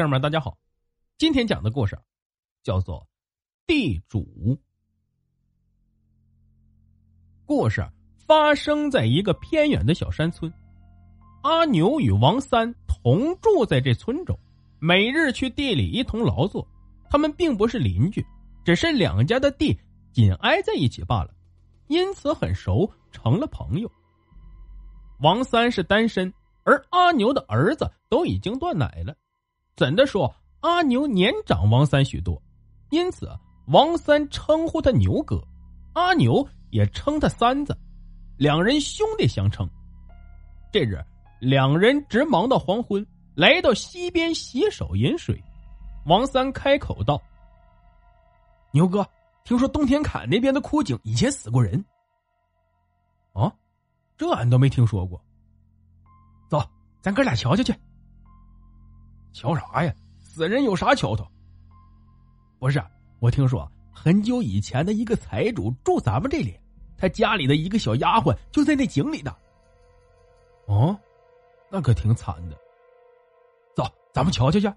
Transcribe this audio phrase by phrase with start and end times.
[0.00, 0.56] 听众们，大家好，
[1.18, 1.98] 今天讲的故事
[2.62, 3.00] 叫做
[3.66, 4.22] 《地主》。
[7.44, 7.86] 故事
[8.26, 10.50] 发生在一个偏远的小山村，
[11.42, 14.34] 阿牛与王三同住在这村中，
[14.78, 16.66] 每日去地里一同劳作。
[17.10, 18.24] 他们并不是邻居，
[18.64, 19.78] 只是两家的地
[20.14, 21.34] 紧挨在一起罢了，
[21.88, 23.92] 因此很熟，成了朋友。
[25.18, 26.32] 王三是单身，
[26.64, 29.14] 而阿牛的儿子都已经断奶了。
[29.80, 32.38] 怎的说，阿牛年长王三许多，
[32.90, 33.34] 因此
[33.68, 35.42] 王三称呼他牛哥，
[35.94, 37.74] 阿牛也称他三子，
[38.36, 39.66] 两人兄弟相称。
[40.70, 41.02] 这日，
[41.40, 45.42] 两人直忙到黄昏，来到溪边洗手饮水。
[46.04, 47.18] 王三开口道
[48.72, 49.08] ：“牛哥，
[49.44, 51.82] 听说东天坎那边的枯井以前死过人。
[53.32, 53.50] 啊，
[54.18, 55.18] 这俺都没听说过。
[56.50, 56.62] 走，
[57.00, 57.74] 咱哥俩瞧瞧去。”
[59.32, 59.94] 瞧啥呀？
[60.20, 61.26] 死人有啥瞧头？
[62.58, 62.82] 不是，
[63.18, 66.58] 我听说很久以前的一个财主住咱们这里，
[66.96, 69.36] 他家里的一个小丫鬟就在那井里的。
[70.66, 70.96] 哦，
[71.70, 72.56] 那可挺惨的。
[73.74, 74.72] 走，咱们瞧瞧去。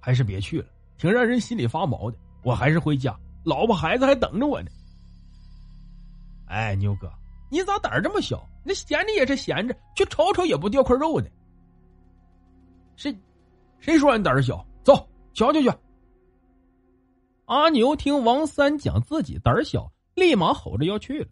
[0.00, 2.16] 还是别去了，挺让人心里发毛的。
[2.42, 4.70] 我还是回家，老婆孩子还等着我呢。
[6.46, 7.12] 哎，牛哥，
[7.50, 8.48] 你咋胆儿这么小？
[8.64, 11.28] 那闲着也是闲着，去瞅瞅也不掉块肉呢。
[12.98, 13.16] 谁？
[13.78, 14.66] 谁说俺胆儿小？
[14.82, 15.72] 走，瞧瞧去。
[17.44, 21.28] 阿牛听王三讲自己胆儿小，立马吼着要去了。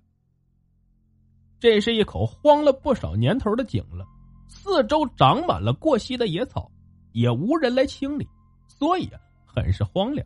[1.58, 4.06] 这是一口荒了不少年头的井了，
[4.46, 6.70] 四周长满了过膝的野草，
[7.10, 8.28] 也无人来清理，
[8.68, 9.10] 所以
[9.44, 10.24] 很是荒凉。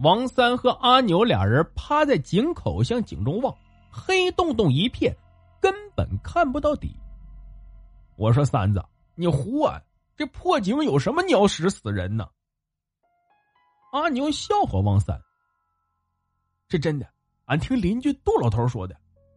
[0.00, 3.54] 王三和阿牛俩人趴在井口向井中望，
[3.92, 5.16] 黑洞洞一片，
[5.60, 6.96] 根本看不到底。
[8.16, 9.80] 我说三子，你胡啊！
[10.18, 12.28] 这破井有什么鸟屎死人呢？
[13.92, 15.18] 阿牛笑话王三
[16.68, 17.08] ：“是真的，
[17.46, 18.94] 俺听邻居杜老头说的，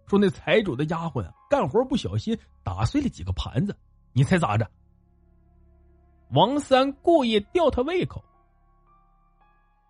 [0.07, 3.77] 说那财主的丫鬟啊，干活不小心打碎了几个盘子，
[4.11, 4.69] 你猜咋着？”
[6.33, 8.23] 王三故意吊他胃口。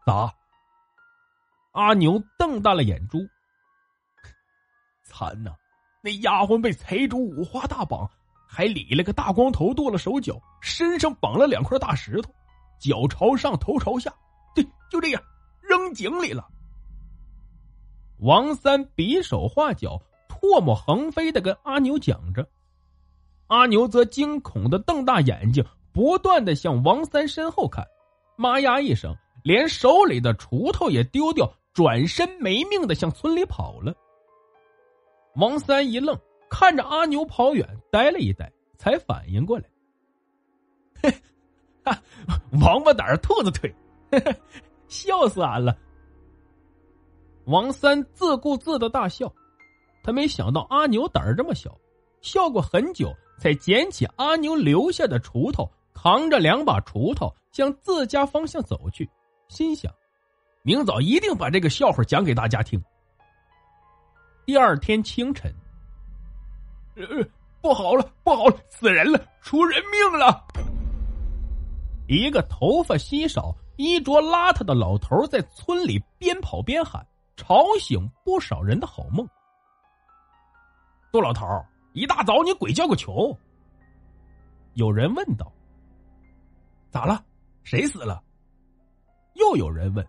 [0.05, 0.35] 咋？
[1.71, 3.17] 阿牛瞪大了眼珠，
[5.07, 5.55] 惨呐！
[6.03, 8.11] 那丫鬟被财主五花大绑。
[8.53, 12.29] 还理了个大光头，剁了手脚，身上绑了两块大石头，
[12.81, 14.13] 脚朝上，头朝下，
[14.53, 15.23] 对，就这样
[15.61, 16.45] 扔井里了。
[18.19, 19.97] 王三比手画脚，
[20.27, 22.45] 唾沫横飞的跟阿牛讲着，
[23.47, 25.63] 阿牛则惊恐的瞪大眼睛，
[25.93, 27.87] 不断的向王三身后看，
[28.35, 33.95] 妈呀一声，连手里的锄头也丢掉，转身没命的向村里跑了。
[35.35, 36.19] 王三一愣。
[36.51, 39.65] 看着阿牛跑远，呆了一呆，才反应过来。
[41.01, 41.11] 嘿，
[42.61, 43.73] 王八胆兔子腿，
[44.89, 45.75] 笑死俺了。
[47.45, 49.33] 王三自顾自的大笑，
[50.03, 51.75] 他没想到阿牛胆儿这么小，
[52.21, 59.09] 笑过很久，才捡起阿牛留下的锄头，扛着两把锄头向自家方向走去，
[59.47, 59.91] 心想：
[60.63, 62.83] 明早一定把这个笑话讲给大家听。
[64.45, 65.49] 第二天清晨。
[67.09, 67.25] 呃，
[67.61, 70.45] 不好了，不好了，死人了，出人命了！
[72.07, 77.05] 一个头发稀少、衣着邋遢的老头在村里边跑边喊，
[77.37, 79.27] 吵醒不少人的好梦。
[81.11, 81.45] 杜老头，
[81.93, 83.37] 一大早你鬼叫个球！
[84.73, 85.51] 有人问道
[86.89, 87.23] ：“咋了？
[87.63, 88.21] 谁死了？”
[89.35, 90.05] 又有人问：“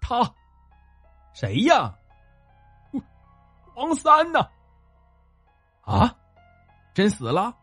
[0.00, 0.22] 他
[1.32, 1.96] 谁呀？”
[3.74, 4.40] 王三呢？
[5.82, 6.16] 啊
[6.94, 7.54] 真死了？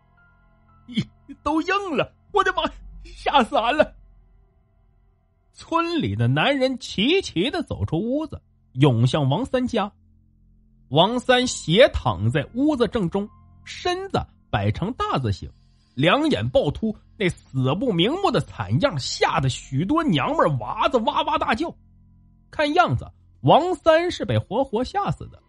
[0.88, 1.06] 咦，
[1.44, 2.12] 都硬了！
[2.32, 2.64] 我的妈，
[3.04, 3.94] 吓死俺了！
[5.54, 8.42] 村里的男人齐齐的走出屋子，
[8.74, 9.92] 涌向王三家。
[10.90, 13.30] 王三斜躺在屋子正中，
[13.64, 14.20] 身子
[14.50, 15.52] 摆成大字形，
[15.94, 21.72] 两眼暴突，那死不瞑目的惨样，吓得许多娘们娃子哇哇大叫。
[22.50, 23.06] 看样子，
[23.42, 25.40] 王三是被活活吓死的。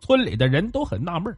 [0.00, 1.34] 村里的人都很纳闷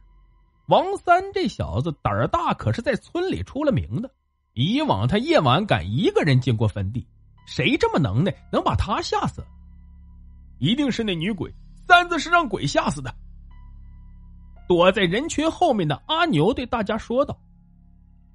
[0.71, 4.09] 王三这小子胆儿大，可是在村里出了名的。
[4.53, 7.05] 以往他夜晚敢一个人经过坟地，
[7.45, 9.43] 谁这么能耐，能把他吓死？
[10.59, 11.53] 一定是那女鬼，
[11.85, 13.13] 三子是让鬼吓死的。
[14.65, 17.37] 躲在人群后面的阿牛对大家说道。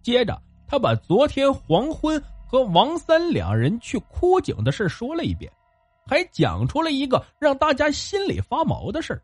[0.02, 0.38] 接着，
[0.68, 5.50] 他把昨天黄昏和王三两人去枯井的事说了一遍，
[6.06, 9.18] 还讲出了一个让大家心里发毛的事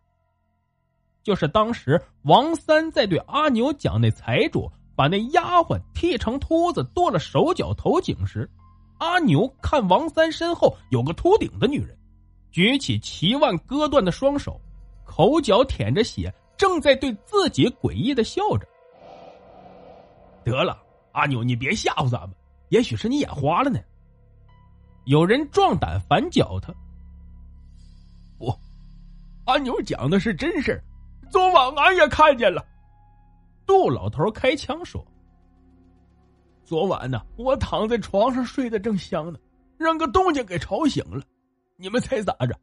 [1.23, 4.71] 就是当时王三在对阿牛讲那财主。
[4.95, 8.49] 把那丫鬟剃成秃子，剁了手脚头颈时，
[8.99, 11.97] 阿牛看王三身后有个秃顶的女人，
[12.51, 14.61] 举起齐腕割断的双手，
[15.07, 18.69] 口角舔着血，正在对自己诡异的笑着。
[20.45, 20.79] 得了，
[21.13, 22.33] 阿牛，你别吓唬咱们，
[22.69, 23.81] 也许是你眼花了呢。
[25.07, 26.73] 有人壮胆反搅他。
[28.39, 28.55] 不，
[29.47, 31.02] 阿牛讲的是真事昨
[31.53, 32.65] 晚俺也看见了。
[33.67, 35.05] 杜老头开枪说
[36.65, 39.39] ：“昨晚呢，我躺在床上睡得正香呢，
[39.79, 41.23] 让个动静给吵醒了。
[41.77, 42.59] 你们猜咋着？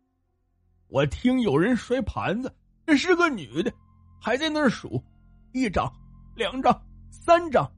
[0.90, 2.54] 我听有人摔盘子，
[2.86, 3.72] 那是个女的，
[4.20, 5.02] 还在那儿数，
[5.54, 5.92] 一张、
[6.36, 6.82] 两张、
[7.12, 7.72] 三张，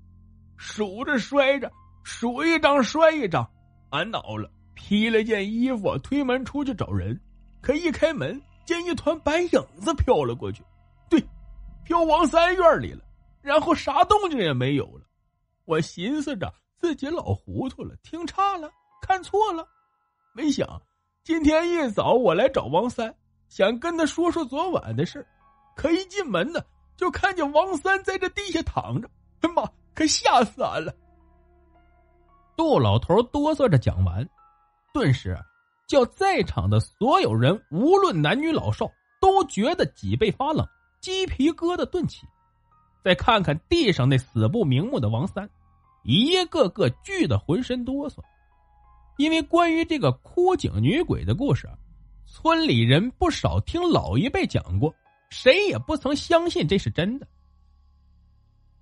[0.58, 1.72] 数着摔着，
[2.04, 3.48] 数一张摔一张。
[3.90, 7.20] 俺恼了，披了件衣服，推门出去找人。
[7.62, 10.64] 可一开门，见一团白影子飘了过去，
[11.92, 13.04] 飘王三院里了。”
[13.44, 15.02] 然后啥动静也没有了，
[15.66, 18.72] 我寻思着自己老糊涂了，听差了，
[19.02, 19.68] 看错了，
[20.34, 20.82] 没想
[21.26, 23.14] 今天一早我来找王三，
[23.50, 25.28] 想跟他说说昨晚的事
[25.76, 26.62] 可一进门呢，
[26.96, 29.10] 就看见王三在这地下躺着，
[29.42, 30.94] 哎妈，可吓死俺了！
[32.56, 34.26] 杜老头哆嗦着讲完，
[34.94, 35.38] 顿时
[35.88, 38.90] 叫在场的所有人，无论男女老少，
[39.20, 40.64] 都觉得脊背发冷，
[41.02, 42.26] 鸡皮疙瘩顿起。
[43.04, 45.50] 再看看地上那死不瞑目的王三，
[46.04, 48.20] 一个个惧得浑身哆嗦。
[49.18, 51.68] 因为关于这个枯井女鬼的故事，
[52.26, 54.94] 村里人不少听老一辈讲过，
[55.30, 57.28] 谁也不曾相信这是真的。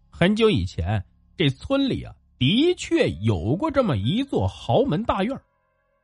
[0.10, 1.04] 很久以前，
[1.38, 5.42] 这村里啊，的确有过这么一座豪门大院，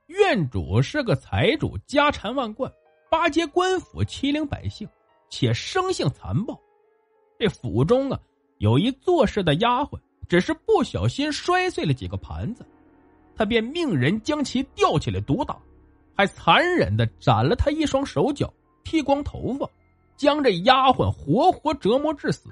[0.08, 2.72] 院主是个财主，家产万贯，
[3.12, 4.88] 巴结官府，欺凌百姓，
[5.36, 6.58] 且生性残暴。
[7.38, 8.18] 这府中啊，
[8.60, 10.00] 有一做事的丫鬟，
[10.30, 12.66] 只是不小心摔碎了几个盘子，
[13.36, 15.58] 他便命人将其吊起来毒打，
[16.16, 18.54] 还残忍的斩了他一双手脚，
[18.86, 19.70] 剃光头发，
[20.16, 22.50] 将这丫鬟活活折磨致死。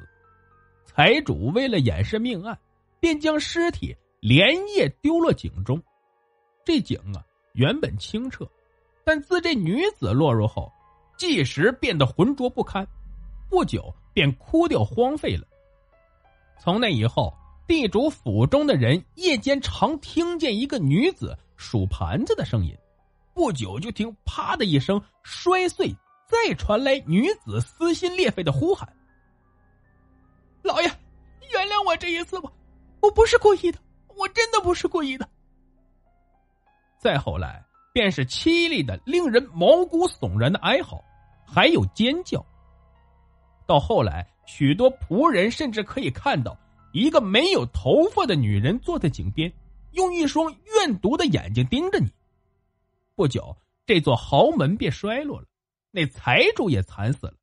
[0.85, 2.59] 财主为了掩饰命案，
[3.00, 5.81] 便将尸体连夜丢落井中。
[6.65, 8.45] 这井啊，原本清澈，
[9.06, 10.69] 但自这女子落入后，
[11.18, 12.88] 即时变得浑浊不堪，
[13.50, 13.94] 不久。
[14.15, 15.44] 便枯掉荒废了。
[16.60, 17.33] 从那以后，
[17.65, 22.77] 地主府中的人夜间常听见一个女子数盘子的声音，
[23.33, 25.92] 不久就听“啪”的一声摔碎，
[26.27, 28.88] 再传来女子撕心裂肺的呼喊
[30.62, 30.88] ：“老爷，
[31.51, 32.51] 原谅我这一次吧，
[33.01, 33.80] 我不是故意的，
[34.16, 35.27] 我真的不是故意的。”
[37.01, 41.01] 再后来，便是凄厉的、令人毛骨悚然的哀嚎，
[41.45, 42.45] 还有尖叫。
[43.66, 46.57] 到后来，许多仆人甚至可以看到
[46.92, 49.54] 一个没有头发的女人坐在井边，
[49.92, 52.12] 用一双怨毒的眼睛盯着你。
[53.16, 55.47] 不久，这座豪门便衰落了，
[55.92, 57.35] 那财主也惨死了。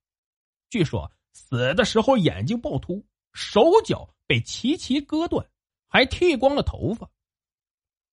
[0.69, 5.47] 据说死的时候眼睛暴突，手脚被齐齐割断，
[5.89, 7.09] 还剃光了头发。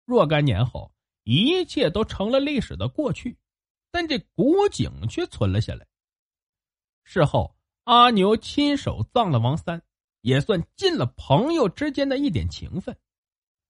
[0.06, 0.92] 若干年后，
[1.28, 3.38] 一切都成了历史的过去，
[3.92, 5.86] 但这古井却存了下来。
[7.04, 7.54] 事后。
[7.90, 9.82] 阿牛亲手葬了王三，
[10.20, 12.94] 也算尽了朋友之间的一点情分，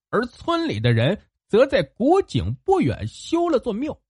[0.10, 4.02] 而村里的人则在古井不远修了座庙，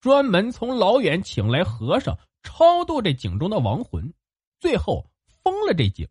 [0.00, 4.12] 专门从老远请来和尚超度这井中的亡魂，
[4.58, 5.08] 最后
[5.44, 6.08] 封了这井。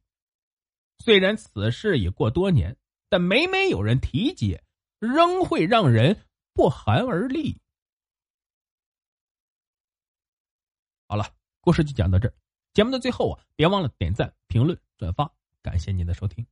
[1.00, 2.78] 虽然此事已过多年，
[3.10, 4.58] 但每每有人提及，
[5.00, 6.18] 仍会让人
[6.54, 7.60] 不寒而栗。
[11.08, 11.26] 好了，
[11.60, 12.34] 故事就讲到这儿。
[12.74, 15.32] 节目的最后啊，别忘了点赞、评论、转发，
[15.62, 16.46] 感谢您的收听。